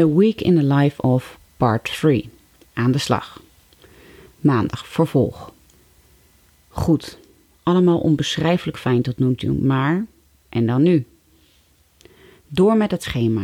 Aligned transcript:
A 0.00 0.08
Week 0.08 0.40
in 0.40 0.54
the 0.54 0.74
Life 0.74 1.02
of 1.02 1.38
Part 1.56 1.84
3. 1.84 2.30
Aan 2.72 2.92
de 2.92 2.98
slag. 2.98 3.42
Maandag, 4.38 4.86
vervolg. 4.86 5.52
Goed, 6.68 7.18
allemaal 7.62 7.98
onbeschrijfelijk 7.98 8.78
fijn 8.78 9.02
tot 9.02 9.18
nu 9.18 9.34
toe, 9.34 9.52
maar 9.52 10.06
en 10.48 10.66
dan 10.66 10.82
nu? 10.82 11.06
Door 12.48 12.76
met 12.76 12.90
het 12.90 13.02
schema. 13.02 13.42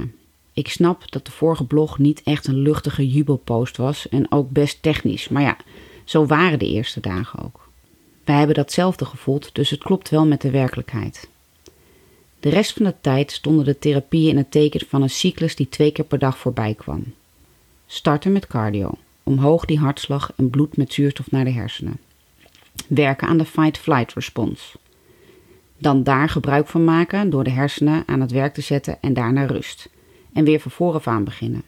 Ik 0.52 0.68
snap 0.68 1.12
dat 1.12 1.26
de 1.26 1.32
vorige 1.32 1.64
blog 1.64 1.98
niet 1.98 2.22
echt 2.22 2.46
een 2.46 2.58
luchtige 2.58 3.08
jubelpost 3.08 3.76
was 3.76 4.08
en 4.08 4.32
ook 4.32 4.50
best 4.50 4.82
technisch, 4.82 5.28
maar 5.28 5.42
ja, 5.42 5.56
zo 6.04 6.26
waren 6.26 6.58
de 6.58 6.68
eerste 6.68 7.00
dagen 7.00 7.44
ook. 7.44 7.68
Wij 8.24 8.36
hebben 8.36 8.56
datzelfde 8.56 9.04
gevoeld, 9.04 9.54
dus 9.54 9.70
het 9.70 9.82
klopt 9.82 10.08
wel 10.08 10.26
met 10.26 10.40
de 10.40 10.50
werkelijkheid. 10.50 11.28
De 12.40 12.48
rest 12.48 12.72
van 12.72 12.84
de 12.84 12.94
tijd 13.00 13.32
stonden 13.32 13.64
de 13.64 13.78
therapieën 13.78 14.30
in 14.30 14.36
het 14.36 14.50
teken 14.50 14.86
van 14.88 15.02
een 15.02 15.10
cyclus 15.10 15.56
die 15.56 15.68
twee 15.68 15.92
keer 15.92 16.04
per 16.04 16.18
dag 16.18 16.38
voorbij 16.38 16.74
kwam. 16.74 17.04
Starten 17.86 18.32
met 18.32 18.46
cardio, 18.46 18.90
omhoog 19.22 19.64
die 19.64 19.78
hartslag 19.78 20.32
en 20.36 20.50
bloed 20.50 20.76
met 20.76 20.92
zuurstof 20.92 21.30
naar 21.30 21.44
de 21.44 21.52
hersenen. 21.52 21.98
Werken 22.88 23.28
aan 23.28 23.38
de 23.38 23.44
fight-flight 23.44 24.12
response. 24.12 24.76
Dan 25.78 26.02
daar 26.02 26.28
gebruik 26.28 26.66
van 26.66 26.84
maken 26.84 27.30
door 27.30 27.44
de 27.44 27.50
hersenen 27.50 28.02
aan 28.06 28.20
het 28.20 28.30
werk 28.30 28.54
te 28.54 28.60
zetten 28.60 28.98
en 29.00 29.14
daarna 29.14 29.44
rust. 29.44 29.88
En 30.32 30.44
weer 30.44 30.60
van 30.60 30.70
vooraf 30.70 31.06
aan 31.06 31.24
beginnen. 31.24 31.62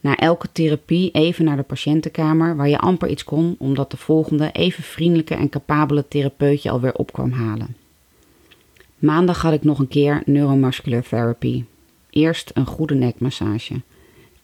Na 0.00 0.16
elke 0.16 0.52
therapie 0.52 1.10
even 1.10 1.44
naar 1.44 1.56
de 1.56 1.62
patiëntenkamer 1.62 2.56
waar 2.56 2.68
je 2.68 2.78
amper 2.78 3.08
iets 3.08 3.24
kon 3.24 3.54
omdat 3.58 3.90
de 3.90 3.96
volgende 3.96 4.50
even 4.52 4.82
vriendelijke 4.82 5.34
en 5.34 5.48
capabele 5.48 6.08
therapeut 6.08 6.62
je 6.62 6.70
alweer 6.70 6.94
op 6.94 7.12
kwam 7.12 7.30
halen. 7.30 7.76
Maandag 9.02 9.42
had 9.42 9.52
ik 9.52 9.64
nog 9.64 9.78
een 9.78 9.88
keer 9.88 10.22
neuromuscular 10.26 11.02
therapy. 11.02 11.64
Eerst 12.10 12.50
een 12.54 12.66
goede 12.66 12.94
nekmassage. 12.94 13.80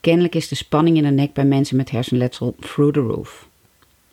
Kennelijk 0.00 0.34
is 0.34 0.48
de 0.48 0.54
spanning 0.54 0.96
in 0.96 1.02
de 1.02 1.10
nek 1.10 1.32
bij 1.32 1.44
mensen 1.44 1.76
met 1.76 1.90
hersenletsel 1.90 2.54
through 2.60 2.92
the 2.92 3.00
roof. 3.00 3.48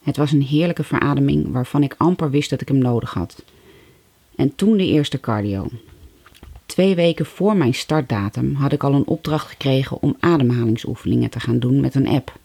Het 0.02 0.16
was 0.16 0.32
een 0.32 0.42
heerlijke 0.42 0.84
verademing 0.84 1.52
waarvan 1.52 1.82
ik 1.82 1.94
amper 1.98 2.30
wist 2.30 2.50
dat 2.50 2.60
ik 2.60 2.68
hem 2.68 2.78
nodig 2.78 3.14
had. 3.14 3.44
En 4.36 4.54
toen 4.54 4.76
de 4.76 4.86
eerste 4.86 5.20
cardio. 5.20 5.68
Twee 6.66 6.94
weken 6.94 7.26
voor 7.26 7.56
mijn 7.56 7.74
startdatum 7.74 8.54
had 8.54 8.72
ik 8.72 8.84
al 8.84 8.94
een 8.94 9.06
opdracht 9.06 9.48
gekregen 9.48 10.02
om 10.02 10.16
ademhalingsoefeningen 10.20 11.30
te 11.30 11.40
gaan 11.40 11.58
doen 11.58 11.80
met 11.80 11.94
een 11.94 12.08
app. 12.08 12.38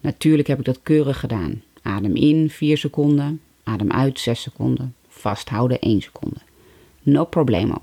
Natuurlijk 0.00 0.48
heb 0.48 0.58
ik 0.58 0.64
dat 0.64 0.80
keurig 0.82 1.20
gedaan. 1.20 1.62
Adem 1.82 2.16
in 2.16 2.50
4 2.50 2.78
seconden, 2.78 3.40
adem 3.62 3.90
uit 3.90 4.20
6 4.20 4.40
seconden, 4.42 4.94
vasthouden 5.08 5.80
1 5.80 6.00
seconde. 6.00 6.43
No 7.06 7.24
problemo. 7.24 7.78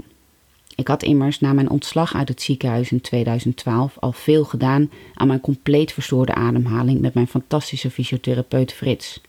Ik 0.75 0.87
had 0.87 1.03
immers 1.03 1.39
na 1.39 1.53
mijn 1.53 1.69
ontslag 1.69 2.15
uit 2.15 2.27
het 2.27 2.41
ziekenhuis 2.41 2.91
in 2.91 3.01
2012 3.01 3.97
al 3.99 4.11
veel 4.11 4.43
gedaan 4.43 4.91
aan 5.13 5.27
mijn 5.27 5.41
compleet 5.41 5.93
verstoorde 5.93 6.33
ademhaling 6.33 7.01
met 7.01 7.13
mijn 7.13 7.27
fantastische 7.27 7.91
fysiotherapeut 7.91 8.73
Frits. 8.73 9.21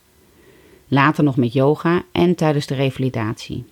Later 0.89 1.25
nog 1.25 1.37
met 1.37 1.53
yoga 1.53 2.03
en 2.13 2.35
tijdens 2.35 2.67
de 2.67 2.75
revalidatie. 2.75 3.65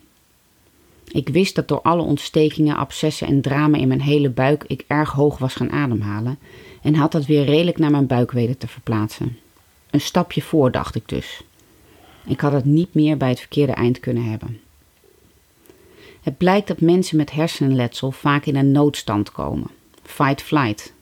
Ik 1.11 1.29
wist 1.29 1.55
dat 1.55 1.67
door 1.67 1.81
alle 1.81 2.01
ontstekingen, 2.01 2.75
abscessen 2.75 3.27
en 3.27 3.41
drama 3.41 3.77
in 3.77 3.87
mijn 3.87 4.01
hele 4.01 4.29
buik 4.29 4.63
ik 4.67 4.83
erg 4.87 5.11
hoog 5.11 5.37
was 5.37 5.53
gaan 5.55 5.71
ademhalen 5.71 6.39
en 6.81 6.95
had 6.95 7.11
dat 7.11 7.25
weer 7.25 7.45
redelijk 7.45 7.77
naar 7.77 7.91
mijn 7.91 8.07
buik 8.07 8.31
weten 8.31 8.57
te 8.57 8.67
verplaatsen. 8.67 9.37
Een 9.89 10.01
stapje 10.01 10.41
voor, 10.41 10.71
dacht 10.71 10.95
ik 10.95 11.09
dus. 11.09 11.41
Ik 12.25 12.39
had 12.39 12.51
het 12.51 12.65
niet 12.65 12.93
meer 12.93 13.17
bij 13.17 13.29
het 13.29 13.39
verkeerde 13.39 13.73
eind 13.73 13.99
kunnen 13.99 14.23
hebben. 14.23 14.59
Het 16.21 16.37
blijkt 16.37 16.67
dat 16.67 16.81
mensen 16.81 17.17
met 17.17 17.31
hersenletsel 17.31 18.11
vaak 18.11 18.45
in 18.45 18.55
een 18.55 18.71
noodstand 18.71 19.31
komen. 19.31 19.67
Fight-flight. 20.03 20.93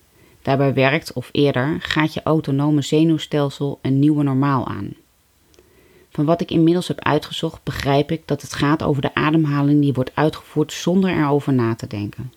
Daarbij 0.41 0.73
werkt, 0.73 1.13
of 1.13 1.29
eerder, 1.31 1.77
gaat 1.79 2.13
je 2.13 2.23
autonome 2.23 2.81
zenuwstelsel 2.81 3.79
een 3.81 3.99
nieuwe 3.99 4.23
normaal 4.23 4.67
aan. 4.67 4.93
Van 6.09 6.25
wat 6.25 6.41
ik 6.41 6.51
inmiddels 6.51 6.87
heb 6.87 6.99
uitgezocht, 6.99 7.63
begrijp 7.63 8.11
ik 8.11 8.21
dat 8.25 8.41
het 8.41 8.53
gaat 8.53 8.83
over 8.83 9.01
de 9.01 9.15
ademhaling 9.15 9.81
die 9.81 9.93
wordt 9.93 10.11
uitgevoerd 10.13 10.73
zonder 10.73 11.09
erover 11.09 11.53
na 11.53 11.75
te 11.75 11.87
denken. 11.87 12.33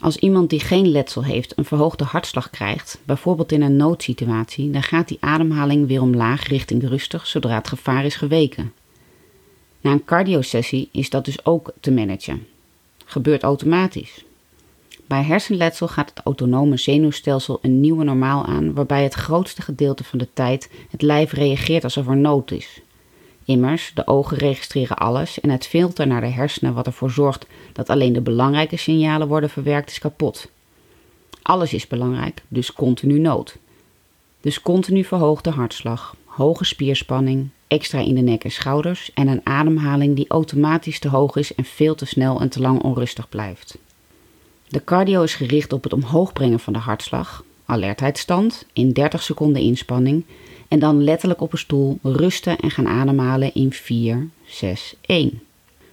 Als 0.00 0.16
iemand 0.16 0.50
die 0.50 0.60
geen 0.60 0.88
letsel 0.88 1.24
heeft 1.24 1.58
een 1.58 1.64
verhoogde 1.64 2.04
hartslag 2.04 2.50
krijgt, 2.50 3.00
bijvoorbeeld 3.04 3.52
in 3.52 3.62
een 3.62 3.76
noodsituatie, 3.76 4.70
dan 4.70 4.82
gaat 4.82 5.08
die 5.08 5.18
ademhaling 5.20 5.86
weer 5.86 6.02
omlaag 6.02 6.46
richting 6.46 6.88
rustig 6.88 7.26
zodra 7.26 7.54
het 7.54 7.68
gevaar 7.68 8.04
is 8.04 8.16
geweken. 8.16 8.72
Na 9.84 9.90
een 9.90 10.04
cardiosessie 10.04 10.88
is 10.92 11.10
dat 11.10 11.24
dus 11.24 11.44
ook 11.44 11.72
te 11.80 11.90
managen. 11.90 12.46
Gebeurt 13.04 13.42
automatisch. 13.42 14.24
Bij 15.06 15.22
hersenletsel 15.22 15.88
gaat 15.88 16.10
het 16.10 16.24
autonome 16.24 16.76
zenuwstelsel 16.76 17.58
een 17.62 17.80
nieuwe 17.80 18.04
normaal 18.04 18.44
aan, 18.46 18.74
waarbij 18.74 19.02
het 19.02 19.14
grootste 19.14 19.62
gedeelte 19.62 20.04
van 20.04 20.18
de 20.18 20.28
tijd 20.32 20.70
het 20.90 21.02
lijf 21.02 21.32
reageert 21.32 21.84
alsof 21.84 22.08
er 22.08 22.16
nood 22.16 22.50
is. 22.50 22.80
Immers, 23.44 23.92
de 23.94 24.06
ogen 24.06 24.36
registreren 24.36 24.96
alles 24.96 25.40
en 25.40 25.50
het 25.50 25.66
filter 25.66 26.06
naar 26.06 26.20
de 26.20 26.26
hersenen 26.26 26.74
wat 26.74 26.86
ervoor 26.86 27.10
zorgt 27.10 27.46
dat 27.72 27.88
alleen 27.88 28.12
de 28.12 28.20
belangrijke 28.20 28.76
signalen 28.76 29.28
worden 29.28 29.50
verwerkt 29.50 29.90
is 29.90 29.98
kapot. 29.98 30.50
Alles 31.42 31.72
is 31.72 31.86
belangrijk, 31.86 32.42
dus 32.48 32.72
continu 32.72 33.18
nood. 33.18 33.56
Dus 34.40 34.60
continu 34.60 35.04
verhoogde 35.04 35.50
hartslag, 35.50 36.16
hoge 36.36 36.64
spierspanning, 36.64 37.48
extra 37.68 37.98
in 37.98 38.14
de 38.14 38.20
nek 38.20 38.44
en 38.44 38.50
schouders 38.50 39.10
en 39.14 39.28
een 39.28 39.40
ademhaling 39.44 40.16
die 40.16 40.28
automatisch 40.28 40.98
te 40.98 41.08
hoog 41.08 41.36
is 41.36 41.54
en 41.54 41.64
veel 41.64 41.94
te 41.94 42.04
snel 42.04 42.40
en 42.40 42.48
te 42.48 42.60
lang 42.60 42.82
onrustig 42.82 43.28
blijft. 43.28 43.78
De 44.68 44.84
cardio 44.84 45.22
is 45.22 45.34
gericht 45.34 45.72
op 45.72 45.82
het 45.82 45.92
omhoog 45.92 46.32
brengen 46.32 46.60
van 46.60 46.72
de 46.72 46.78
hartslag, 46.78 47.44
alertheidsstand 47.64 48.66
in 48.72 48.92
30 48.92 49.22
seconden 49.22 49.62
inspanning 49.62 50.24
en 50.68 50.78
dan 50.78 51.04
letterlijk 51.04 51.40
op 51.40 51.52
een 51.52 51.58
stoel 51.58 51.98
rusten 52.02 52.58
en 52.58 52.70
gaan 52.70 52.88
ademhalen 52.88 53.54
in 53.54 53.72
4, 53.72 54.28
6, 54.44 54.94
1. 55.00 55.42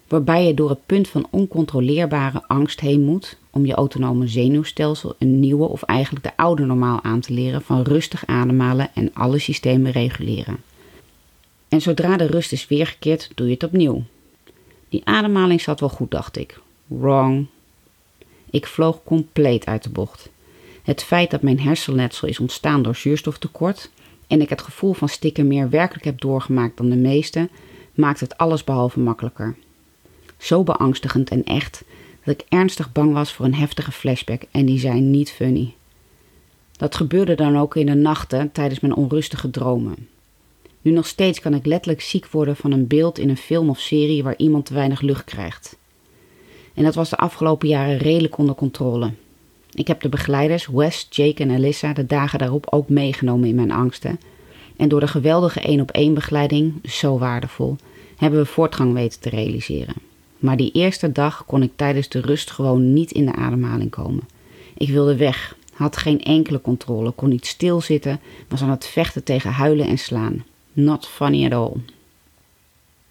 Waarbij 0.08 0.46
je 0.46 0.54
door 0.54 0.70
het 0.70 0.86
punt 0.86 1.08
van 1.08 1.28
oncontroleerbare 1.30 2.44
angst 2.48 2.80
heen 2.80 3.02
moet 3.02 3.38
om 3.52 3.66
je 3.66 3.74
autonome 3.74 4.28
zenuwstelsel 4.28 5.16
een 5.20 5.40
nieuwe 5.40 5.68
of 5.68 5.84
eigenlijk 5.84 6.26
de 6.26 6.38
oude 6.38 6.66
normaal 6.66 7.04
aan 7.04 7.20
te 7.20 7.34
leren 7.34 7.62
van 7.62 7.82
rustig 7.82 8.26
ademhalen 8.26 8.90
en 8.94 9.14
alle 9.14 9.40
systemen 9.40 9.92
reguleren. 9.92 10.58
En 11.70 11.82
zodra 11.82 12.18
de 12.18 12.26
rust 12.26 12.52
is 12.52 12.68
weergekeerd, 12.68 13.32
doe 13.36 13.48
je 13.48 13.54
het 13.54 13.64
opnieuw. 13.64 14.04
Die 14.90 15.06
ademhaling 15.06 15.62
zat 15.62 15.80
wel 15.80 15.90
goed, 15.90 16.12
dacht 16.12 16.38
ik. 16.38 16.60
Wrong. 16.88 17.46
Ik 18.50 18.68
vloog 18.68 19.04
compleet 19.04 19.66
uit 19.66 19.84
de 19.84 19.90
bocht. 19.90 20.30
Het 20.84 21.04
feit 21.04 21.32
dat 21.32 21.42
mijn 21.42 21.60
hersenletsel 21.60 22.28
is 22.28 22.40
ontstaan 22.40 22.82
door 22.82 22.96
zuurstoftekort 22.96 23.90
en 24.28 24.42
ik 24.42 24.50
het 24.50 24.62
gevoel 24.62 24.94
van 24.94 25.10
stikken 25.10 25.48
meer 25.48 25.70
werkelijk 25.70 26.06
heb 26.06 26.22
doorgemaakt 26.22 26.78
dan 26.78 26.90
de 26.90 26.96
meesten, 26.96 27.50
maakt 27.94 28.20
het 28.20 28.38
alles 28.38 28.64
behalve 28.64 29.00
makkelijker. 29.00 29.56
Zo 30.38 30.64
beangstigend 30.64 31.30
en 31.30 31.44
echt 31.44 31.84
dat 32.24 32.34
ik 32.34 32.46
ernstig 32.50 32.92
bang 32.92 33.14
was 33.14 33.34
voor 33.34 33.46
een 33.46 33.56
heftige 33.56 33.92
flashback 33.92 34.42
en 34.52 34.66
die 34.66 34.80
zijn 34.80 35.12
niet 35.12 35.32
funny. 35.32 35.74
Dat 36.72 36.96
gebeurde 36.96 37.36
dan 37.36 37.58
ook 37.58 37.76
in 37.76 37.86
de 37.86 37.96
nachten 37.96 38.52
tijdens 38.52 38.80
mijn 38.80 38.96
onrustige 38.96 39.50
dromen. 39.50 40.08
Nu 40.82 40.92
nog 40.92 41.08
steeds 41.08 41.40
kan 41.40 41.54
ik 41.54 41.66
letterlijk 41.66 42.02
ziek 42.02 42.28
worden 42.28 42.56
van 42.56 42.72
een 42.72 42.88
beeld 42.88 43.20
in 43.20 43.30
een 43.30 43.38
film 43.38 43.70
of 43.70 43.80
serie 43.80 44.24
waar 44.24 44.38
iemand 44.38 44.66
te 44.66 44.74
weinig 44.74 45.02
lucht 45.02 45.24
krijgt. 45.24 45.78
En 46.74 46.84
dat 46.84 46.96
was 46.96 47.10
de 47.10 47.18
afgelopen 47.18 47.68
jaren 47.68 47.98
redelijk 47.98 48.38
onder 48.38 48.56
controle. 48.56 49.12
Ik 49.74 49.88
heb 49.88 50.02
de 50.02 50.10
begeleiders 50.10 50.68
Wes, 50.68 51.08
Jake 51.10 51.44
en 51.44 51.52
Alyssa 51.52 51.94
de 51.94 52.06
dagen 52.06 52.40
daarop 52.40 52.68
ook 52.70 52.90
meegenomen 52.90 53.48
in 53.48 53.56
mijn 53.56 53.72
angsten. 53.72 54.20
En 54.76 54.90
door 54.90 55.00
de 55.00 55.08
geweldige 55.08 55.60
één 55.60 55.82
op 55.82 55.92
één 55.92 56.14
begeleiding, 56.14 56.74
zo 56.84 57.18
waardevol, 57.18 57.76
hebben 58.18 58.40
we 58.40 58.46
voortgang 58.46 58.94
weten 58.94 59.20
te 59.20 59.30
realiseren. 59.30 60.11
Maar 60.42 60.58
die 60.58 60.72
eerste 60.72 61.12
dag 61.12 61.46
kon 61.46 61.64
ik 61.64 61.72
tijdens 61.76 62.10
de 62.10 62.22
rust 62.22 62.52
gewoon 62.52 62.94
niet 62.94 63.12
in 63.12 63.26
de 63.26 63.36
ademhaling 63.36 63.90
komen. 63.90 64.24
Ik 64.78 64.90
wilde 64.90 65.16
weg, 65.16 65.56
had 65.74 65.98
geen 65.98 66.22
enkele 66.22 66.62
controle, 66.62 67.12
kon 67.12 67.30
niet 67.30 67.46
stilzitten, 67.46 68.20
was 68.48 68.62
aan 68.62 68.70
het 68.70 68.88
vechten 68.88 69.24
tegen 69.24 69.52
huilen 69.52 69.88
en 69.88 69.98
slaan. 69.98 70.44
Not 70.74 71.08
funny 71.08 71.46
at 71.46 71.54
all. 71.54 71.74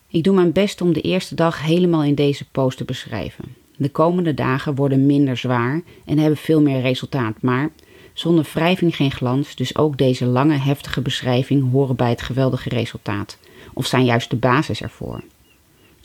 Ik 0.09 0.25
doe 0.25 0.35
mijn 0.35 0.53
best 0.53 0.81
om 0.81 0.93
de 0.93 1.01
eerste 1.01 1.35
dag 1.35 1.63
helemaal 1.63 2.05
in 2.05 2.15
deze 2.15 2.45
post 2.51 2.77
te 2.77 2.85
beschrijven. 2.85 3.45
De 3.77 3.89
komende 3.91 4.35
dagen 4.35 4.75
worden 4.75 5.07
minder 5.07 5.37
zwaar 5.37 5.83
en 6.05 6.19
hebben 6.19 6.39
veel 6.39 6.61
meer 6.61 6.81
resultaat, 6.81 7.43
maar 7.43 7.71
zonder 8.13 8.51
wrijving 8.53 8.97
geen 8.97 9.11
glans, 9.11 9.55
dus 9.55 9.77
ook 9.77 9.99
deze 9.99 10.25
lange 10.25 10.57
heftige 10.57 11.01
beschrijving 11.01 11.71
horen 11.71 11.97
bij 11.97 12.11
het 12.11 12.23
geweldige 12.23 12.69
resultaat, 12.69 13.39
of 13.75 13.87
zijn 13.87 14.05
juist 14.05 14.31
de 14.31 14.37
basis 14.37 14.83
ervoor. 14.83 15.23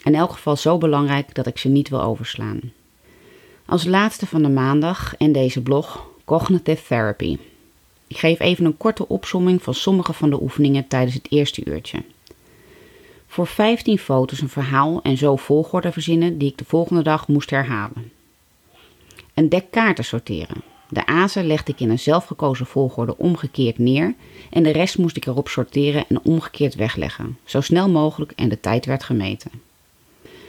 In 0.06 0.16
elk 0.16 0.32
geval 0.32 0.56
zo 0.56 0.78
belangrijk 0.78 1.36
dat 1.36 1.48
ik 1.48 1.58
ze 1.58 1.68
niet 1.68 1.90
wil 1.90 2.02
overslaan. 2.02 2.60
Als 3.66 3.86
laatste 3.86 4.26
van 4.26 4.42
de 4.42 4.50
maandag 4.50 5.16
en 5.18 5.32
deze 5.32 5.62
blog 5.62 6.08
Cognitive 6.26 6.84
Therapy. 6.88 7.38
Ik 8.08 8.18
geef 8.18 8.40
even 8.40 8.66
een 8.66 8.78
korte 8.78 9.08
opsomming 9.08 9.64
van 9.64 9.74
sommige 9.74 10.14
van 10.14 10.30
de 10.30 10.42
oefeningen 10.42 10.88
tijdens 10.88 11.14
het 11.14 11.28
eerste 11.30 11.62
uurtje. 11.66 12.04
Voor 13.28 13.48
15 13.48 13.98
foto's 13.98 14.42
een 14.42 14.50
verhaal 14.50 15.00
en 15.04 15.18
zo 15.18 15.36
volgorde 15.36 15.92
verzinnen 15.92 16.38
die 16.38 16.50
ik 16.50 16.58
de 16.58 16.66
volgende 16.66 17.02
dag 17.04 17.28
moest 17.28 17.50
herhalen. 17.50 18.12
Een 19.34 19.50
dek 19.50 19.72
kaarten 19.72 20.06
sorteren. 20.06 20.64
De 20.90 21.06
azen 21.06 21.48
legde 21.48 21.72
ik 21.72 21.80
in 21.80 21.90
een 21.90 22.00
zelfgekozen 22.00 22.66
volgorde 22.66 23.18
omgekeerd 23.18 23.78
neer 23.78 24.16
en 24.50 24.64
de 24.64 24.72
rest 24.72 24.98
moest 24.98 25.18
ik 25.18 25.26
erop 25.26 25.48
sorteren 25.48 26.06
en 26.10 26.20
omgekeerd 26.24 26.76
wegleggen, 26.76 27.38
zo 27.44 27.62
snel 27.62 27.90
mogelijk 27.90 28.32
en 28.32 28.50
de 28.50 28.60
tijd 28.60 28.86
werd 28.86 29.04
gemeten. 29.04 29.65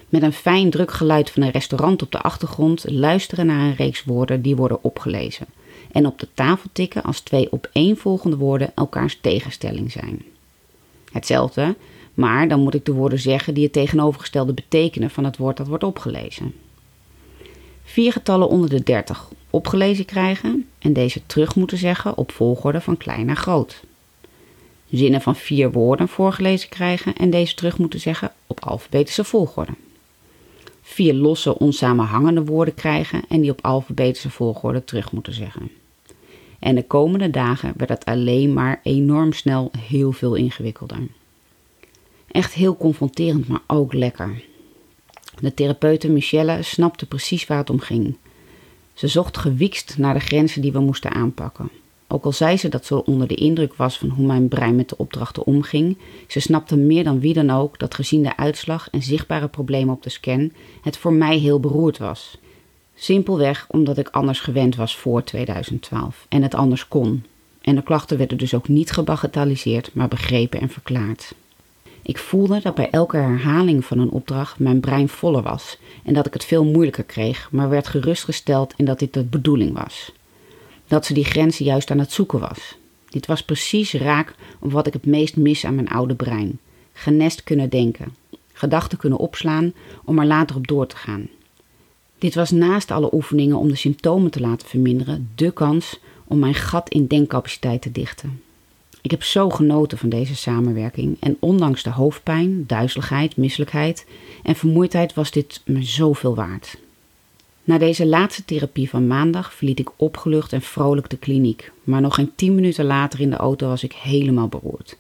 Met 0.09 0.23
een 0.23 0.33
fijn 0.33 0.71
druk 0.71 0.91
geluid 0.91 1.31
van 1.31 1.43
een 1.43 1.51
restaurant 1.51 2.03
op 2.03 2.13
de 2.13 2.21
achtergrond 2.21 2.85
luisteren 2.91 3.47
naar 3.47 3.61
een 3.61 3.75
reeks 3.75 4.05
woorden 4.05 4.43
die 4.43 4.57
worden 4.57 4.85
opgelezen 4.85 5.47
en 5.93 6.07
op 6.07 6.19
de 6.19 6.29
tafel 6.35 6.71
tikken 6.73 7.03
als 7.03 7.21
twee 7.21 7.53
opeenvolgende 7.53 8.37
woorden 8.37 8.73
elkaars 8.75 9.19
tegenstelling 9.21 9.93
zijn. 9.93 10.23
Hetzelfde, 11.13 11.75
maar 12.15 12.49
dan 12.49 12.61
moet 12.61 12.75
ik 12.75 12.85
de 12.85 12.93
woorden 12.93 13.19
zeggen 13.19 13.55
die 13.55 13.65
het 13.65 13.73
tegenovergestelde 13.73 14.53
betekenen 14.53 15.11
van 15.11 15.25
het 15.25 15.37
woord 15.37 15.57
dat 15.57 15.67
wordt 15.67 15.85
opgelezen. 15.85 16.55
Vier 17.85 18.13
getallen 18.13 18.49
onder 18.49 18.71
de 18.71 18.83
30 18.83 19.29
opgelezen 19.51 20.05
krijgen 20.05 20.69
en 20.79 20.93
deze 20.93 21.21
terug 21.27 21.57
moeten 21.57 21.79
zeggen 21.79 22.17
op 22.17 22.33
volgorde 22.33 22.81
van 22.81 22.97
klein 22.97 23.27
naar 23.27 23.37
groot. 23.37 23.83
Zinnen 24.91 25.21
van 25.21 25.37
vier 25.37 25.73
woorden 25.73 26.09
voorgelezen 26.09 26.69
krijgen 26.69 27.17
en 27.17 27.31
deze 27.31 27.55
terug 27.55 27.79
moeten 27.79 28.01
zeggen 28.01 28.33
op 28.47 28.65
alfabetische 28.65 29.25
volgorde. 29.25 29.73
Vier 30.89 31.15
losse 31.15 31.59
onsamenhangende 31.59 32.45
woorden 32.45 32.75
krijgen 32.75 33.23
en 33.29 33.41
die 33.41 33.51
op 33.51 33.65
alfabetische 33.65 34.31
volgorde 34.31 34.85
terug 34.85 35.13
moeten 35.13 35.33
zeggen. 35.33 35.71
En 36.59 36.75
de 36.75 36.85
komende 36.85 37.31
dagen 37.31 37.73
werd 37.77 37.91
het 37.91 38.05
alleen 38.05 38.53
maar 38.53 38.81
enorm 38.83 39.33
snel 39.33 39.71
heel 39.79 40.13
veel 40.13 40.35
ingewikkelder. 40.35 40.99
Echt 42.31 42.53
heel 42.53 42.77
confronterend, 42.77 43.49
maar 43.49 43.61
ook 43.67 43.93
lekker. 43.93 44.45
De 45.41 45.55
therapeute 45.55 46.09
Michelle 46.09 46.63
snapte 46.63 47.07
precies 47.07 47.47
waar 47.47 47.59
het 47.59 47.71
om 47.71 47.81
ging. 47.81 48.17
Ze 48.95 49.09
zocht 49.09 49.37
gewiekst 49.37 49.99
naar 49.99 50.15
de 50.15 50.21
grenzen 50.21 50.63
die 50.63 50.73
we 50.73 50.81
moesten 50.81 51.13
aanpakken. 51.13 51.71
Ook 52.09 52.25
al 52.25 52.33
zei 52.33 52.57
ze 52.57 52.69
dat 52.69 52.87
ze 52.87 53.05
onder 53.05 53.29
de 53.29 53.35
indruk 53.35 53.75
was 53.75 53.99
van 53.99 54.09
hoe 54.09 54.27
mijn 54.27 54.49
brein 54.49 54.77
met 54.77 54.89
de 54.89 54.99
opdrachten 54.99 55.47
omging, 55.47 55.99
ze 56.27 56.41
snapte 56.41 56.77
meer 56.77 57.05
dan 57.05 57.21
wie 57.21 57.35
dan 57.35 57.51
ook 57.51 57.79
dat 57.79 57.95
gezien 57.95 58.23
de 58.23 58.37
uitslag 58.37 58.89
en 58.91 59.03
zichtbare 59.03 59.49
problemen 59.49 59.95
op 59.95 60.03
de 60.03 60.11
scan 60.11 60.53
het 60.83 60.97
voor 60.97 61.13
mij 61.13 61.39
heel 61.39 61.61
beroerd 61.61 61.99
was. 61.99 62.39
Simpelweg 62.95 63.67
omdat 63.71 63.99
ik 63.99 64.09
anders 64.09 64.41
gewend 64.41 64.77
was 64.77 64.97
voor 64.97 65.25
2012 65.25 66.27
en 66.29 66.43
het 66.43 66.55
anders 66.55 66.89
kon. 66.89 67.25
En 67.61 67.75
de 67.75 67.83
klachten 67.83 68.19
werden 68.19 68.39
dus 68.39 68.55
ook 68.55 68.69
niet 68.69 68.91
gebagatelliseerd, 68.91 69.91
maar 69.95 70.09
begrepen 70.09 70.61
en 70.61 70.69
verklaard. 70.69 71.35
Ik 72.03 72.19
voelde 72.19 72.61
dat 72.61 72.75
bij 72.75 72.91
elke 72.91 73.17
herhaling 73.17 73.85
van 73.85 73.99
een 73.99 74.11
opdracht 74.11 74.59
mijn 74.59 74.81
brein 74.81 75.09
voller 75.09 75.43
was 75.43 75.79
en 76.05 76.15
dat 76.15 76.27
ik 76.27 76.33
het 76.33 76.45
veel 76.45 76.65
moeilijker 76.65 77.05
kreeg, 77.05 77.49
maar 77.51 77.69
werd 77.69 77.89
gerustgesteld 77.89 78.75
in 78.77 78.85
dat 78.85 78.99
dit 78.99 79.15
de 79.15 79.25
bedoeling 79.25 79.73
was. 79.73 80.13
Dat 80.89 81.07
ze 81.07 81.15
die 81.15 81.25
grenzen 81.25 81.65
juist 81.65 81.91
aan 81.91 81.99
het 81.99 82.13
zoeken 82.13 82.41
was. 82.41 82.77
Dit 83.09 83.27
was 83.27 83.43
precies 83.43 83.93
raak 83.93 84.35
op 84.59 84.73
wat 84.73 84.87
ik 84.87 84.93
het 84.93 85.07
meest 85.07 85.37
mis 85.37 85.65
aan 85.65 85.75
mijn 85.75 85.89
oude 85.89 86.15
brein. 86.15 86.59
Genest 86.93 87.45
kunnen 87.45 87.69
denken, 87.69 88.15
gedachten 88.53 88.99
kunnen 88.99 89.19
opslaan 89.19 89.73
om 90.05 90.19
er 90.19 90.27
later 90.27 90.57
op 90.57 90.67
door 90.67 90.87
te 90.87 90.97
gaan. 90.97 91.29
Dit 92.19 92.35
was 92.35 92.51
naast 92.51 92.91
alle 92.91 93.15
oefeningen 93.15 93.57
om 93.57 93.69
de 93.69 93.77
symptomen 93.77 94.31
te 94.31 94.41
laten 94.41 94.69
verminderen, 94.69 95.31
de 95.35 95.51
kans 95.51 96.01
om 96.25 96.39
mijn 96.39 96.55
gat 96.55 96.89
in 96.89 97.07
denkcapaciteit 97.07 97.83
te 97.83 97.93
dichten. 97.93 98.41
Ik 99.01 99.11
heb 99.11 99.23
zo 99.23 99.51
genoten 99.51 99.99
van 99.99 100.09
deze 100.09 100.37
samenwerking 100.37 101.17
en 101.21 101.37
ondanks 101.41 101.83
de 101.83 101.91
hoofdpijn, 101.91 102.65
duizeligheid, 102.67 103.37
misselijkheid 103.37 104.07
en 104.43 104.57
vermoeidheid 104.57 105.15
was 105.15 105.31
dit 105.31 105.63
me 105.65 105.83
zoveel 105.83 106.35
waard. 106.35 106.79
Na 107.67 107.79
deze 107.79 108.07
laatste 108.07 108.45
therapie 108.45 108.89
van 108.89 109.07
maandag 109.07 109.55
verliet 109.55 109.79
ik 109.79 109.91
opgelucht 109.97 110.53
en 110.53 110.63
vrolijk 110.63 111.09
de 111.11 111.17
kliniek, 111.17 111.73
maar 111.85 112.01
nog 112.01 112.15
geen 112.15 112.33
tien 112.35 112.55
minuten 112.55 112.85
later 112.85 113.21
in 113.21 113.31
de 113.31 113.37
auto 113.37 113.69
was 113.69 113.85
ik 113.85 113.93
helemaal 113.93 114.49
beroerd. 114.49 114.97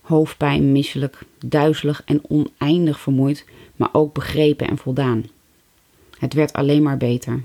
Hoofdpijn, 0.00 0.72
misselijk, 0.72 1.22
duizelig 1.46 2.02
en 2.04 2.22
oneindig 2.28 3.00
vermoeid, 3.00 3.44
maar 3.76 3.88
ook 3.92 4.14
begrepen 4.14 4.68
en 4.68 4.78
voldaan. 4.78 5.24
Het 6.18 6.34
werd 6.34 6.52
alleen 6.52 6.82
maar 6.82 6.96
beter. 6.96 7.42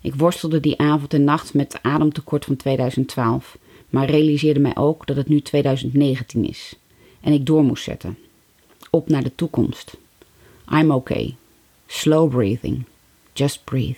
Ik 0.00 0.14
worstelde 0.14 0.60
die 0.60 0.78
avond 0.78 1.14
en 1.14 1.24
nacht 1.24 1.54
met 1.54 1.72
het 1.72 1.82
ademtekort 1.82 2.44
van 2.44 2.56
2012 2.56 3.58
maar 3.90 4.10
realiseerde 4.10 4.60
mij 4.60 4.76
ook 4.76 5.06
dat 5.06 5.16
het 5.16 5.28
nu 5.28 5.40
2019 5.40 6.48
is 6.48 6.74
en 7.20 7.32
ik 7.32 7.46
door 7.46 7.62
moest 7.62 7.84
zetten. 7.84 8.18
Op 8.90 9.08
naar 9.08 9.22
de 9.22 9.34
toekomst. 9.34 9.96
I'm 10.72 10.90
okay. 10.90 11.36
Slow 11.86 12.30
breathing. 12.30 12.84
Just 13.34 13.64
breathe. 13.64 13.96